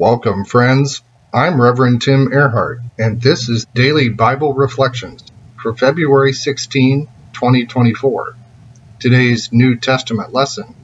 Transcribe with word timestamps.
Welcome, 0.00 0.46
friends. 0.46 1.02
I'm 1.30 1.60
Reverend 1.60 2.00
Tim 2.00 2.28
Ehrhardt, 2.32 2.80
and 2.98 3.20
this 3.20 3.50
is 3.50 3.66
Daily 3.74 4.08
Bible 4.08 4.54
Reflections 4.54 5.22
for 5.60 5.76
February 5.76 6.32
16, 6.32 7.06
2024. 7.34 8.34
Today's 8.98 9.52
New 9.52 9.76
Testament 9.76 10.32
lesson 10.32 10.74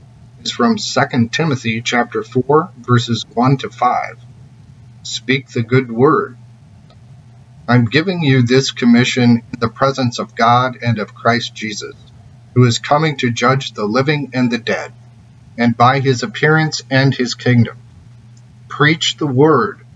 is 0.42 0.52
from 0.52 0.76
2 0.76 1.28
Timothy 1.28 1.80
chapter 1.80 2.22
4, 2.22 2.72
verses 2.76 3.24
1 3.32 3.56
to 3.56 3.70
5. 3.70 4.18
Speak 5.02 5.48
the 5.48 5.62
good 5.62 5.90
word. 5.90 6.36
I'm 7.66 7.86
giving 7.86 8.22
you 8.22 8.42
this 8.42 8.70
commission 8.70 9.42
in 9.50 9.60
the 9.60 9.70
presence 9.70 10.18
of 10.18 10.34
God 10.34 10.76
and 10.82 10.98
of 10.98 11.14
Christ 11.14 11.54
Jesus, 11.54 11.96
who 12.52 12.66
is 12.66 12.80
coming 12.80 13.16
to 13.16 13.30
judge 13.30 13.72
the 13.72 13.86
living 13.86 14.32
and 14.34 14.50
the 14.50 14.58
dead, 14.58 14.92
and 15.56 15.74
by 15.74 16.00
his 16.00 16.22
appearance 16.22 16.82
and 16.90 17.14
his 17.14 17.34
kingdom. 17.34 17.78
Preach 18.76 19.16
the 19.16 19.26
word. 19.26 19.86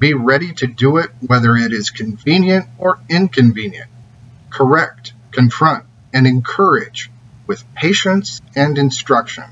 Be 0.00 0.12
ready 0.12 0.52
to 0.54 0.66
do 0.66 0.96
it 0.96 1.12
whether 1.24 1.54
it 1.54 1.72
is 1.72 1.90
convenient 1.90 2.66
or 2.76 2.98
inconvenient. 3.08 3.88
Correct, 4.50 5.12
confront, 5.30 5.84
and 6.12 6.26
encourage 6.26 7.12
with 7.46 7.62
patience 7.76 8.40
and 8.56 8.76
instruction. 8.76 9.44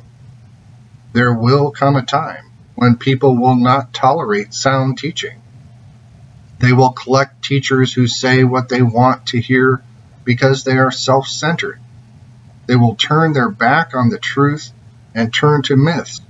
There 1.13 1.33
will 1.33 1.71
come 1.71 1.95
a 1.95 2.05
time 2.05 2.51
when 2.75 2.97
people 2.97 3.37
will 3.37 3.55
not 3.55 3.95
tolerate 3.95 4.53
sound 4.53 4.99
teaching. 4.99 5.41
They 6.59 6.73
will 6.73 6.91
collect 6.91 7.45
teachers 7.45 7.93
who 7.93 8.09
say 8.09 8.43
what 8.43 8.69
they 8.69 8.83
want 8.83 9.27
to 9.27 9.41
hear 9.41 9.81
because 10.25 10.65
they 10.65 10.77
are 10.77 10.91
self 10.91 11.29
centered. 11.29 11.79
They 12.67 12.75
will 12.75 12.97
turn 12.97 13.33
their 13.33 13.49
back 13.49 13.95
on 13.95 14.09
the 14.09 14.19
truth 14.19 14.73
and 15.15 15.33
turn 15.33 15.63
to 15.63 15.77
myths 15.77 16.21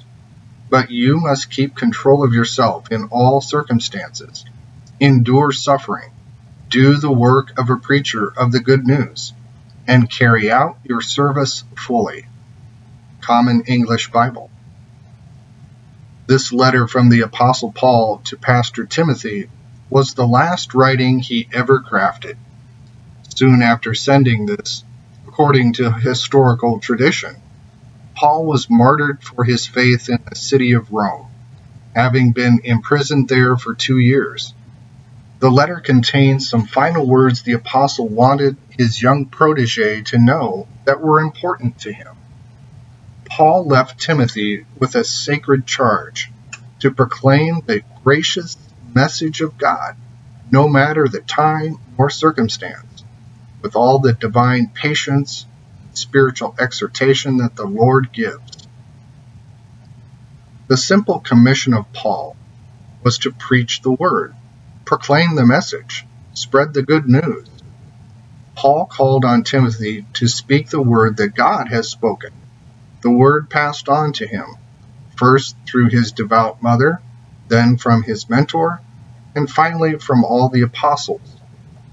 but 0.68 0.90
you 0.90 1.20
must 1.20 1.50
keep 1.50 1.76
control 1.76 2.24
of 2.24 2.32
yourself 2.32 2.90
in 2.90 3.08
all 3.10 3.40
circumstances. 3.40 4.44
Endure 5.00 5.52
suffering. 5.52 6.10
Do 6.68 6.96
the 6.96 7.12
work 7.12 7.58
of 7.58 7.70
a 7.70 7.76
preacher 7.76 8.32
of 8.36 8.50
the 8.50 8.60
good 8.60 8.86
news, 8.86 9.32
and 9.86 10.10
carry 10.10 10.50
out 10.50 10.78
your 10.84 11.00
service 11.00 11.64
fully. 11.76 12.26
Common 13.20 13.62
English 13.66 14.10
Bible. 14.10 14.50
This 16.26 16.52
letter 16.52 16.88
from 16.88 17.08
the 17.08 17.20
Apostle 17.20 17.70
Paul 17.70 18.18
to 18.24 18.36
Pastor 18.36 18.84
Timothy 18.84 19.48
was 19.88 20.14
the 20.14 20.26
last 20.26 20.74
writing 20.74 21.20
he 21.20 21.48
ever 21.52 21.80
crafted. 21.80 22.36
Soon 23.28 23.62
after 23.62 23.94
sending 23.94 24.46
this, 24.46 24.82
according 25.28 25.74
to 25.74 25.92
historical 25.92 26.80
tradition, 26.80 27.36
Paul 28.16 28.46
was 28.46 28.70
martyred 28.70 29.22
for 29.22 29.44
his 29.44 29.66
faith 29.66 30.08
in 30.08 30.18
the 30.26 30.34
city 30.34 30.72
of 30.72 30.90
Rome, 30.90 31.26
having 31.94 32.32
been 32.32 32.60
imprisoned 32.64 33.28
there 33.28 33.56
for 33.56 33.74
two 33.74 33.98
years. 33.98 34.54
The 35.38 35.50
letter 35.50 35.80
contains 35.80 36.48
some 36.48 36.66
final 36.66 37.06
words 37.06 37.42
the 37.42 37.52
apostle 37.52 38.08
wanted 38.08 38.56
his 38.70 39.02
young 39.02 39.26
protege 39.26 40.00
to 40.04 40.18
know 40.18 40.66
that 40.86 41.02
were 41.02 41.20
important 41.20 41.80
to 41.80 41.92
him. 41.92 42.16
Paul 43.26 43.66
left 43.66 44.00
Timothy 44.00 44.64
with 44.78 44.94
a 44.94 45.04
sacred 45.04 45.66
charge 45.66 46.32
to 46.80 46.90
proclaim 46.90 47.60
the 47.66 47.82
gracious 48.02 48.56
message 48.94 49.42
of 49.42 49.58
God, 49.58 49.94
no 50.50 50.68
matter 50.68 51.06
the 51.06 51.20
time 51.20 51.76
or 51.98 52.08
circumstance, 52.08 53.04
with 53.60 53.76
all 53.76 53.98
the 53.98 54.14
divine 54.14 54.68
patience 54.68 55.44
spiritual 55.96 56.54
exhortation 56.58 57.38
that 57.38 57.56
the 57.56 57.66
Lord 57.66 58.12
gives. 58.12 58.68
The 60.68 60.76
simple 60.76 61.20
commission 61.20 61.74
of 61.74 61.92
Paul 61.92 62.36
was 63.02 63.18
to 63.18 63.30
preach 63.30 63.82
the 63.82 63.92
word, 63.92 64.34
proclaim 64.84 65.34
the 65.34 65.46
message, 65.46 66.04
spread 66.34 66.74
the 66.74 66.82
good 66.82 67.06
news. 67.08 67.48
Paul 68.56 68.86
called 68.86 69.24
on 69.24 69.44
Timothy 69.44 70.06
to 70.14 70.26
speak 70.26 70.68
the 70.68 70.82
word 70.82 71.18
that 71.18 71.34
God 71.34 71.68
has 71.68 71.88
spoken, 71.88 72.32
the 73.02 73.10
word 73.10 73.48
passed 73.50 73.88
on 73.88 74.12
to 74.14 74.26
him, 74.26 74.46
first 75.16 75.56
through 75.66 75.88
his 75.90 76.12
devout 76.12 76.62
mother, 76.62 77.00
then 77.48 77.76
from 77.76 78.02
his 78.02 78.28
mentor, 78.28 78.80
and 79.34 79.48
finally 79.48 79.98
from 79.98 80.24
all 80.24 80.48
the 80.48 80.62
apostles. 80.62 81.36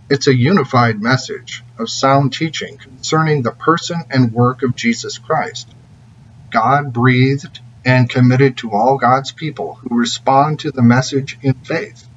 It's 0.09 0.27
a 0.27 0.35
unified 0.35 1.01
message 1.01 1.63
of 1.77 1.89
sound 1.89 2.33
teaching 2.33 2.77
concerning 2.77 3.41
the 3.41 3.51
person 3.51 4.03
and 4.09 4.33
work 4.33 4.63
of 4.63 4.75
Jesus 4.75 5.17
Christ. 5.17 5.73
God 6.51 6.93
breathed 6.93 7.59
and 7.85 8.09
committed 8.09 8.57
to 8.57 8.71
all 8.71 8.97
God's 8.97 9.31
people 9.31 9.75
who 9.75 9.97
respond 9.97 10.59
to 10.59 10.71
the 10.71 10.81
message 10.81 11.37
in 11.41 11.53
faith. 11.53 12.07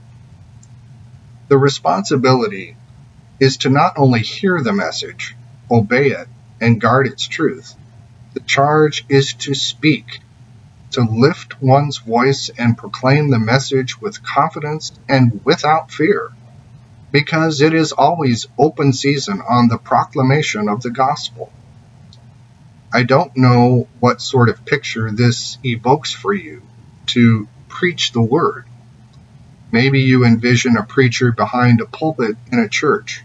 The 1.49 1.59
responsibility 1.59 2.77
is 3.41 3.59
to 3.59 3.71
not 3.71 3.95
only 3.97 4.21
hear 4.21 4.61
the 4.63 4.73
message, 4.73 5.37
obey 5.71 6.09
it, 6.09 6.29
and 6.61 6.81
guard 6.81 7.07
its 7.07 7.27
truth. 7.27 7.75
The 8.35 8.41
charge 8.41 9.05
is 9.09 9.35
to 9.35 9.55
speak, 9.55 10.21
to 10.93 11.03
lift 11.03 11.61
one's 11.63 11.99
voice 11.99 12.51
and 12.59 12.79
proclaim 12.79 13.31
the 13.31 13.39
message 13.39 14.01
with 14.01 14.23
confidence 14.23 14.93
and 15.09 15.41
without 15.45 15.91
fear 15.91 16.33
because 17.13 17.61
it 17.61 17.73
is 17.73 17.93
always 17.93 18.47
open 18.59 18.93
season 18.93 19.41
on 19.49 19.69
the 19.69 19.79
proclamation 19.79 20.69
of 20.69 20.83
the 20.83 20.91
gospel. 20.91 21.53
I 22.93 23.03
don't 23.03 23.37
know 23.37 23.89
what 24.01 24.21
sort 24.21 24.49
of 24.49 24.65
picture 24.65 25.11
this 25.11 25.59
evokes 25.65 26.13
for 26.13 26.33
you 26.33 26.63
to 27.07 27.49
preach 27.69 28.13
the 28.13 28.23
word. 28.23 28.65
Maybe 29.71 30.01
you 30.01 30.25
envision 30.25 30.77
a 30.77 30.83
preacher 30.83 31.33
behind 31.33 31.81
a 31.81 31.87
pulpit 31.87 32.37
in 32.51 32.59
a 32.59 32.69
church, 32.69 33.23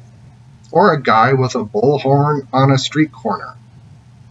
or 0.72 0.94
a 0.94 1.02
guy 1.02 1.34
with 1.34 1.56
a 1.56 1.64
bullhorn 1.64 2.48
on 2.52 2.72
a 2.72 2.78
street 2.78 3.12
corner, 3.12 3.56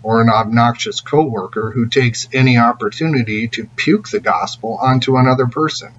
or 0.02 0.20
an 0.20 0.28
obnoxious 0.28 1.00
coworker 1.00 1.70
who 1.70 1.86
takes 1.86 2.28
any 2.32 2.56
opportunity 2.58 3.48
to 3.48 3.66
puke 3.76 4.08
the 4.08 4.20
gospel 4.20 4.78
onto 4.80 5.16
another 5.16 5.46
person 5.46 5.92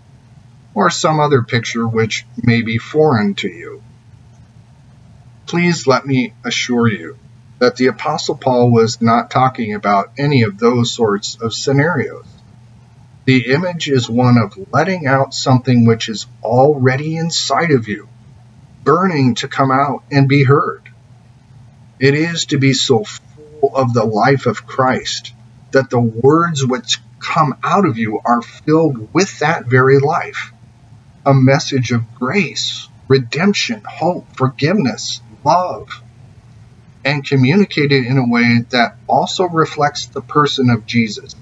or 0.74 0.90
some 0.90 1.20
other 1.20 1.42
picture 1.42 1.88
which 1.88 2.26
may 2.42 2.62
be 2.62 2.78
foreign 2.78 3.36
to 3.36 3.48
you. 3.48 3.84
Please 5.46 5.86
let 5.86 6.06
me 6.06 6.34
assure 6.46 6.88
you 6.88 7.18
that 7.59 7.76
the 7.76 7.88
Apostle 7.88 8.36
Paul 8.36 8.72
was 8.72 9.02
not 9.02 9.30
talking 9.30 9.74
about 9.74 10.12
any 10.18 10.44
of 10.44 10.58
those 10.58 10.92
sorts 10.92 11.38
of 11.42 11.54
scenarios. 11.54 12.26
The 13.26 13.52
image 13.52 13.88
is 13.88 14.09
one 14.09 14.38
of 14.38 14.58
letting 14.72 15.06
out 15.06 15.34
something 15.34 15.86
which 15.86 16.09
is 16.09 16.26
already 16.42 17.18
inside 17.18 17.72
of 17.72 17.88
you, 17.88 18.08
burning 18.84 19.36
to 19.36 19.48
come 19.48 19.72
out 19.72 20.03
and 20.09 20.28
be 20.28 20.44
heard. 20.44 20.82
It 22.00 22.16
is 22.16 22.46
to 22.48 22.58
be 22.58 22.74
so 22.74 23.03
full 23.03 23.76
of 23.76 23.94
the 23.94 24.06
life 24.06 24.48
of 24.48 24.66
Christ 24.66 25.34
that 25.72 25.90
the 25.90 26.02
words 26.02 26.66
which 26.66 27.00
come 27.20 27.56
out 27.64 27.86
of 27.86 27.98
you 27.98 28.20
are 28.26 28.42
filled 28.42 29.14
with 29.14 29.40
that 29.40 29.68
very 29.68 30.00
life 30.00 30.52
a 31.26 31.34
message 31.34 31.92
of 31.92 32.16
grace, 32.16 32.88
redemption, 33.08 33.82
hope, 33.88 34.26
forgiveness, 34.36 35.22
love, 35.44 36.02
and 37.04 37.26
communicated 37.26 38.06
in 38.06 38.18
a 38.18 38.28
way 38.28 38.66
that 38.70 38.96
also 39.08 39.48
reflects 39.48 40.08
the 40.08 40.22
person 40.22 40.70
of 40.70 40.86
Jesus. 40.86 41.36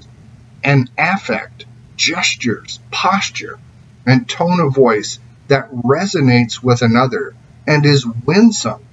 An 0.64 0.90
affect, 0.98 1.66
gestures, 1.96 2.80
posture, 2.92 3.60
and 4.06 4.28
tone 4.28 4.60
of 4.60 4.74
voice 4.74 5.20
that 5.48 5.72
resonates 5.72 6.62
with 6.62 6.82
another 6.82 7.36
and 7.68 7.86
is 7.86 8.06
winsome, 8.06 8.84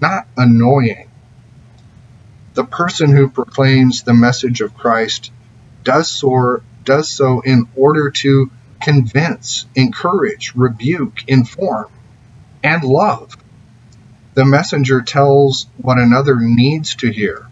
not 0.00 0.26
annoying. 0.36 1.10
The 2.54 2.64
person 2.64 3.10
who 3.10 3.28
proclaims 3.28 4.02
the 4.02 4.14
message 4.14 4.60
of 4.60 4.74
Christ 4.74 5.32
does 5.82 6.08
so, 6.08 6.62
does 6.84 7.10
so 7.10 7.40
in 7.40 7.68
order 7.76 8.10
to 8.10 8.50
convince, 8.84 9.64
encourage, 9.74 10.54
rebuke, 10.54 11.24
inform, 11.26 11.90
and 12.62 12.84
love. 12.84 13.34
The 14.34 14.44
messenger 14.44 15.00
tells 15.00 15.66
what 15.78 15.98
another 15.98 16.36
needs 16.38 16.94
to 16.96 17.10
hear 17.10 17.46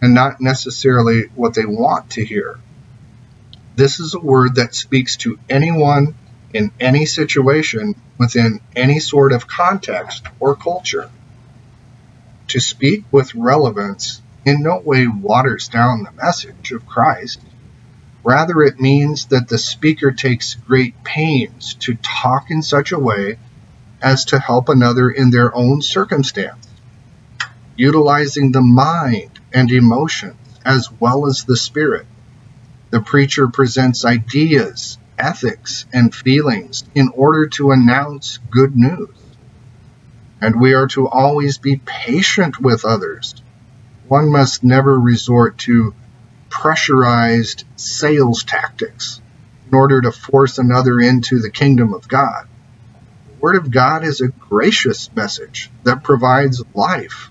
and 0.00 0.12
not 0.12 0.40
necessarily 0.40 1.26
what 1.36 1.54
they 1.54 1.64
want 1.64 2.10
to 2.10 2.24
hear. 2.24 2.58
This 3.76 4.00
is 4.00 4.14
a 4.14 4.18
word 4.18 4.56
that 4.56 4.74
speaks 4.74 5.16
to 5.18 5.38
anyone 5.48 6.16
in 6.52 6.72
any 6.80 7.06
situation 7.06 7.94
within 8.18 8.60
any 8.74 8.98
sort 8.98 9.32
of 9.32 9.46
context 9.46 10.24
or 10.40 10.56
culture. 10.56 11.08
To 12.48 12.60
speak 12.60 13.04
with 13.12 13.36
relevance 13.36 14.20
in 14.44 14.64
no 14.64 14.80
way 14.80 15.06
waters 15.06 15.68
down 15.68 16.02
the 16.02 16.10
message 16.10 16.72
of 16.72 16.86
Christ. 16.86 17.38
Rather, 18.24 18.62
it 18.62 18.80
means 18.80 19.26
that 19.26 19.48
the 19.48 19.58
speaker 19.58 20.12
takes 20.12 20.54
great 20.54 21.02
pains 21.02 21.74
to 21.74 21.94
talk 21.94 22.50
in 22.50 22.62
such 22.62 22.92
a 22.92 22.98
way 22.98 23.38
as 24.00 24.26
to 24.26 24.38
help 24.38 24.68
another 24.68 25.10
in 25.10 25.30
their 25.30 25.54
own 25.54 25.82
circumstance, 25.82 26.66
utilizing 27.76 28.52
the 28.52 28.62
mind 28.62 29.40
and 29.52 29.70
emotions 29.70 30.36
as 30.64 30.88
well 31.00 31.26
as 31.26 31.44
the 31.44 31.56
spirit. 31.56 32.06
The 32.90 33.00
preacher 33.00 33.48
presents 33.48 34.04
ideas, 34.04 34.98
ethics 35.18 35.86
and 35.92 36.14
feelings 36.14 36.84
in 36.94 37.08
order 37.14 37.46
to 37.48 37.72
announce 37.72 38.38
good 38.50 38.76
news. 38.76 39.10
And 40.40 40.60
we 40.60 40.74
are 40.74 40.88
to 40.88 41.08
always 41.08 41.58
be 41.58 41.80
patient 41.84 42.60
with 42.60 42.84
others. 42.84 43.34
One 44.08 44.30
must 44.30 44.64
never 44.64 44.98
resort 44.98 45.58
to 45.58 45.94
pressurized 46.52 47.64
sales 47.76 48.44
tactics 48.44 49.20
in 49.66 49.74
order 49.74 50.02
to 50.02 50.12
force 50.12 50.58
another 50.58 51.00
into 51.00 51.40
the 51.40 51.50
kingdom 51.50 51.94
of 51.94 52.06
God. 52.06 52.46
The 53.26 53.40
Word 53.40 53.56
of 53.56 53.70
God 53.70 54.04
is 54.04 54.20
a 54.20 54.28
gracious 54.28 55.10
message 55.16 55.70
that 55.84 56.04
provides 56.04 56.62
life 56.74 57.30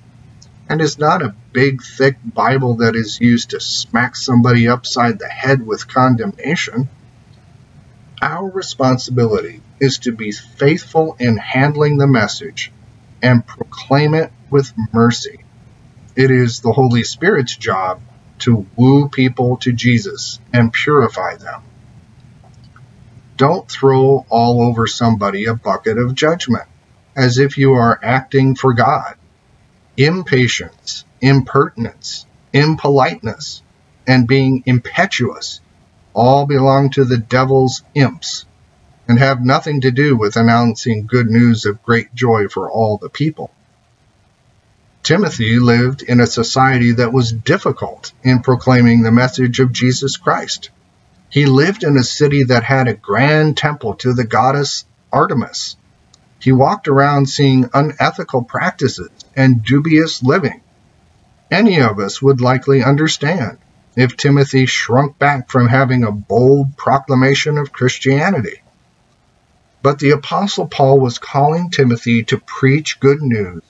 and 0.68 0.82
is 0.82 0.98
not 0.98 1.22
a 1.22 1.36
big, 1.54 1.84
thick 1.84 2.18
Bible 2.26 2.78
that 2.78 2.96
is 2.96 3.22
used 3.22 3.52
to 3.52 3.60
smack 3.60 4.16
somebody 4.16 4.68
upside 4.68 5.20
the 5.20 5.30
head 5.30 5.66
with 5.66 5.88
condemnation. 5.88 6.90
Our 8.24 8.50
responsibility 8.50 9.62
is 9.80 10.00
to 10.00 10.12
be 10.12 10.32
faithful 10.32 11.16
in 11.20 11.38
handling 11.38 11.98
the 11.98 12.08
message 12.08 12.72
and 13.22 13.46
proclaim 13.46 14.16
it 14.16 14.32
with 14.50 14.74
mercy. 14.92 15.44
It 16.16 16.32
is 16.32 16.60
the 16.60 16.72
Holy 16.72 17.04
Spirit's 17.04 17.56
job 17.56 18.02
to 18.42 18.66
woo 18.76 19.10
people 19.10 19.58
to 19.58 19.72
Jesus 19.72 20.40
and 20.54 20.74
purify 20.74 21.36
them. 21.36 21.62
Don't 23.38 23.70
throw 23.70 24.26
all 24.30 24.62
over 24.62 24.86
somebody 24.88 25.46
a 25.46 25.56
bucket 25.56 25.98
of 25.98 26.16
judgment 26.16 26.68
as 27.16 27.38
if 27.38 27.58
you 27.58 27.74
are 27.74 28.00
acting 28.04 28.56
for 28.56 28.74
God 28.74 29.16
impatience, 29.98 31.04
impertinence, 31.20 32.26
impoliteness, 32.54 33.62
and 34.08 34.28
being 34.28 34.64
impetuous 34.66 35.60
all 36.14 36.46
belong 36.46 36.90
to 36.90 37.04
the 37.06 37.18
devil's 37.18 37.84
imps 37.94 38.46
and 39.08 39.20
have 39.20 39.44
nothing 39.44 39.82
to 39.82 39.92
do 39.92 40.16
with 40.16 40.36
announcing 40.36 41.06
good 41.06 41.28
news 41.28 41.66
of 41.66 41.84
great 41.84 42.14
joy 42.14 42.48
for 42.48 42.70
all 42.70 42.98
the 42.98 43.10
people. 43.10 43.52
Timothy 45.04 45.60
lived 45.60 46.02
in 46.04 46.20
a 46.20 46.28
society 46.28 46.94
that 46.94 47.14
was 47.14 47.32
difficult 47.32 48.12
in 48.24 48.42
proclaiming 48.42 49.02
the 49.02 49.12
message 49.12 49.60
of 49.60 49.72
Jesus 49.72 50.18
Christ. 50.18 50.70
He 51.30 51.46
lived 51.46 51.84
in 51.84 51.98
a 51.98 52.04
city 52.04 52.44
that 52.46 52.64
had 52.64 52.88
a 52.88 52.94
grand 52.94 53.58
temple 53.58 53.96
to 53.96 54.14
the 54.14 54.26
goddess 54.26 54.86
Artemis 55.12 55.76
he 56.42 56.52
walked 56.52 56.88
around 56.88 57.30
seeing 57.30 57.70
unethical 57.72 58.44
practices 58.44 59.12
and 59.36 59.64
dubious 59.64 60.24
living. 60.24 60.62
Any 61.52 61.80
of 61.80 62.00
us 62.00 62.20
would 62.20 62.42
likely 62.42 62.84
understand 62.84 63.60
if 63.96 64.18
Timothy 64.18 64.66
shrunk 64.66 65.20
back 65.20 65.52
from 65.52 65.68
having 65.68 66.04
a 66.04 66.12
bold 66.12 66.78
proclamation 66.78 67.60
of 67.60 67.72
Christianity. 67.72 68.62
But 69.84 70.00
the 70.00 70.12
Apostle 70.12 70.66
Paul 70.68 71.00
was 71.00 71.20
calling 71.20 71.70
Timothy 71.70 72.24
to 72.24 72.40
preach 72.40 73.00
good 73.00 73.22
news 73.22 73.62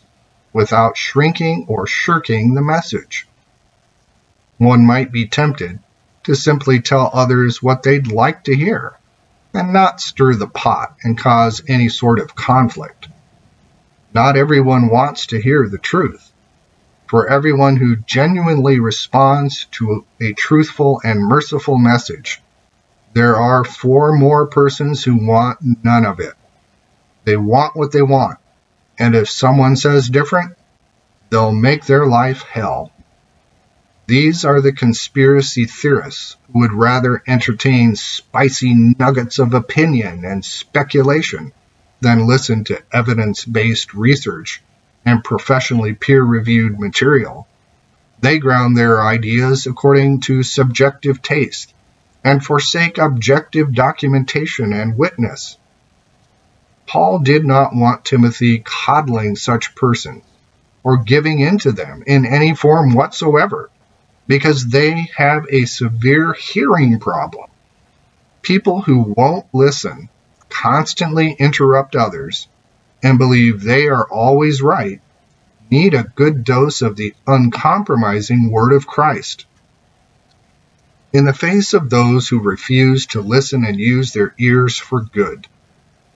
without 0.53 0.98
shrinking 0.98 1.65
or 1.68 1.88
shirking 1.88 2.53
the 2.53 2.62
message. 2.62 3.27
One 4.57 4.86
might 4.86 5.12
be 5.12 5.27
tempted 5.27 5.80
to 6.24 6.36
simply 6.36 6.81
tell 6.81 7.09
others 7.13 7.63
what 7.63 7.83
they'd 7.83 8.12
like 8.12 8.44
to 8.44 8.56
hear 8.56 8.94
and 9.53 9.74
not 9.74 10.00
stir 10.00 10.36
the 10.36 10.48
pot 10.48 10.95
and 11.03 11.18
cause 11.18 11.62
any 11.68 11.89
sort 11.89 12.19
of 12.19 12.36
conflict. 12.36 13.07
Not 14.13 14.38
everyone 14.38 14.89
wants 14.89 15.27
to 15.27 15.42
hear 15.42 15.68
the 15.68 15.77
truth. 15.77 16.31
For 17.07 17.30
everyone 17.30 17.75
who 17.75 17.98
genuinely 17.98 18.80
responds 18.80 19.65
to 19.71 20.06
a 20.21 20.33
truthful 20.33 21.01
and 21.03 21.19
merciful 21.19 21.77
message, 21.77 22.42
there 23.13 23.36
are 23.36 23.65
four 23.65 24.13
more 24.13 24.48
persons 24.48 25.03
who 25.03 25.27
want 25.27 25.59
none 25.83 26.06
of 26.06 26.21
it. 26.21 26.33
They 27.25 27.36
want 27.36 27.75
what 27.75 27.92
they 27.92 28.01
want, 28.01 28.39
and 29.01 29.15
if 29.15 29.27
someone 29.27 29.75
says 29.75 30.09
different, 30.09 30.56
they'll 31.31 31.51
make 31.51 31.86
their 31.86 32.06
life 32.06 32.44
hell. 32.44 32.92
These 34.06 34.45
are 34.45 34.62
the 34.62 34.74
conspiracy 34.74 35.65
theorists 35.65 36.38
who 36.45 36.59
would 36.59 36.71
rather 36.71 37.24
entertain 37.27 37.95
spicy 37.95 38.75
nuggets 39.00 39.39
of 39.39 39.56
opinion 39.56 40.24
and 40.24 40.45
speculation 40.45 41.51
than 42.00 42.27
listen 42.27 42.63
to 42.65 42.83
evidence 42.92 43.44
based 43.44 43.95
research 43.95 44.62
and 45.03 45.24
professionally 45.24 45.94
peer 45.94 46.21
reviewed 46.21 46.80
material. 46.80 47.48
They 48.19 48.38
ground 48.38 48.77
their 48.77 49.01
ideas 49.01 49.65
according 49.65 50.21
to 50.21 50.44
subjective 50.44 51.24
taste 51.24 51.74
and 52.24 52.45
forsake 52.45 53.00
objective 53.00 53.74
documentation 53.74 54.74
and 54.74 54.95
witness. 54.95 55.57
Paul 56.91 57.19
did 57.19 57.45
not 57.45 57.73
want 57.73 58.03
Timothy 58.03 58.59
coddling 58.65 59.38
such 59.38 59.75
persons 59.75 60.25
or 60.83 60.97
giving 60.97 61.39
in 61.39 61.57
to 61.59 61.71
them 61.71 62.03
in 62.05 62.25
any 62.25 62.53
form 62.53 62.95
whatsoever 62.95 63.69
because 64.27 64.67
they 64.67 65.09
have 65.15 65.45
a 65.49 65.63
severe 65.63 66.33
hearing 66.33 66.99
problem. 66.99 67.49
People 68.41 68.81
who 68.81 69.13
won't 69.15 69.45
listen 69.53 70.09
constantly 70.49 71.31
interrupt 71.31 71.95
others 71.95 72.49
and 73.01 73.17
believe 73.17 73.61
they 73.63 73.88
are 73.88 74.05
always 74.09 74.61
right 74.61 74.99
need 75.69 75.93
a 75.93 76.11
good 76.15 76.43
dose 76.43 76.81
of 76.81 76.97
the 76.97 77.13
uncompromising 77.25 78.51
Word 78.51 78.73
of 78.73 78.85
Christ. 78.85 79.45
In 81.13 81.23
the 81.23 81.33
face 81.33 81.73
of 81.73 81.89
those 81.89 82.27
who 82.27 82.41
refuse 82.41 83.05
to 83.07 83.21
listen 83.21 83.63
and 83.63 83.79
use 83.79 84.11
their 84.11 84.35
ears 84.38 84.77
for 84.77 84.99
good, 84.99 85.47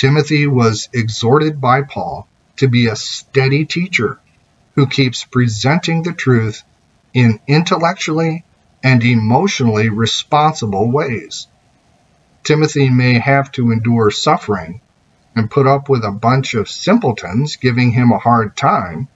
Timothy 0.00 0.46
was 0.46 0.88
exhorted 0.94 1.60
by 1.60 1.82
Paul 1.82 2.26
to 2.56 2.68
be 2.68 2.86
a 2.86 2.96
steady 2.96 3.66
teacher 3.66 4.18
who 4.74 4.86
keeps 4.86 5.24
presenting 5.24 6.02
the 6.02 6.14
truth 6.14 6.62
in 7.12 7.38
intellectually 7.46 8.46
and 8.82 9.04
emotionally 9.04 9.90
responsible 9.90 10.90
ways. 10.90 11.48
Timothy 12.44 12.88
may 12.88 13.18
have 13.18 13.52
to 13.52 13.72
endure 13.72 14.10
suffering 14.10 14.80
and 15.36 15.50
put 15.50 15.66
up 15.66 15.90
with 15.90 16.02
a 16.02 16.10
bunch 16.10 16.54
of 16.54 16.70
simpletons 16.70 17.56
giving 17.56 17.90
him 17.90 18.10
a 18.10 18.18
hard 18.18 18.56
time, 18.56 19.06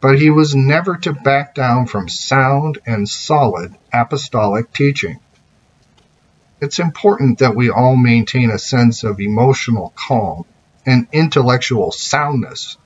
but 0.00 0.18
he 0.18 0.30
was 0.30 0.54
never 0.54 0.96
to 0.96 1.12
back 1.12 1.54
down 1.54 1.84
from 1.84 2.08
sound 2.08 2.78
and 2.86 3.06
solid 3.06 3.74
apostolic 3.92 4.72
teaching. 4.72 5.20
It's 6.62 6.78
important 6.78 7.40
that 7.40 7.56
we 7.56 7.70
all 7.70 7.96
maintain 7.96 8.48
a 8.48 8.56
sense 8.56 9.02
of 9.02 9.18
emotional 9.18 9.92
calm 9.96 10.44
and 10.86 11.08
intellectual 11.10 11.90
soundness 11.90 12.76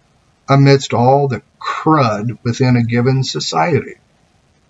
amidst 0.49 0.95
all 0.95 1.29
the 1.29 1.43
crud 1.61 2.39
within 2.43 2.77
a 2.77 2.83
given 2.83 3.23
society. 3.23 3.97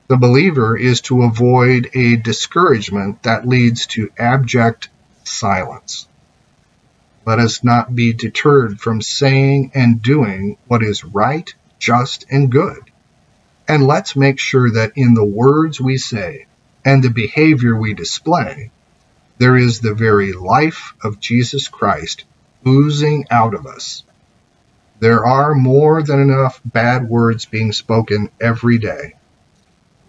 The 0.09 0.17
believer 0.17 0.77
is 0.77 1.03
to 1.03 1.23
avoid 1.23 1.89
a 1.95 2.17
discouragement 2.17 3.23
that 3.23 3.47
leads 3.47 3.87
to 3.95 4.11
abject 4.19 4.89
silence. 5.23 6.09
Let 7.25 7.39
us 7.39 7.63
not 7.63 7.95
be 7.95 8.13
deterred 8.13 8.81
from 8.81 9.01
saying 9.01 9.71
and 9.73 10.03
doing 10.03 10.57
what 10.67 10.83
is 10.83 11.05
right, 11.05 11.49
just, 11.79 12.27
and 12.29 12.51
good. 12.51 12.91
And 13.69 13.87
let's 13.87 14.17
make 14.17 14.41
sure 14.41 14.69
that 14.73 14.95
in 14.97 15.15
the 15.15 15.25
words 15.25 15.81
we 15.81 15.97
say 15.97 16.47
and 16.85 17.05
the 17.05 17.11
behavior 17.11 17.77
we 17.77 17.95
display, 17.95 18.73
there 19.39 19.57
is 19.57 19.81
the 19.81 19.95
very 19.95 20.33
life 20.33 20.95
of 21.05 21.21
Jesus 21.21 21.69
Christ 21.69 22.25
oozing 22.67 23.27
out 23.31 23.55
of 23.55 23.67
us. 23.67 24.05
There 25.01 25.25
are 25.27 25.55
more 25.55 26.03
than 26.03 26.21
enough 26.21 26.61
bad 26.65 27.09
words 27.09 27.47
being 27.47 27.73
spoken 27.73 28.31
every 28.41 28.79
day. 28.79 29.15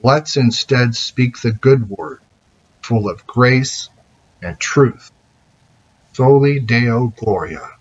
Let's 0.04 0.38
instead 0.38 0.96
speak 0.96 1.40
the 1.42 1.52
good 1.52 1.90
word, 1.90 2.20
full 2.84 3.10
of 3.10 3.28
grace 3.28 3.90
and 4.42 4.60
truth. 4.60 5.12
Soli 6.14 6.60
Deo 6.60 7.14
Gloria. 7.18 7.77